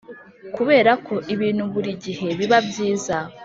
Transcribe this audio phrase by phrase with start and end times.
[0.55, 3.17] kuberako ibintu buri gihe biba byiza.